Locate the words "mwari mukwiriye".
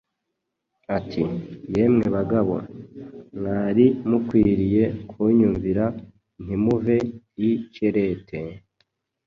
3.35-4.83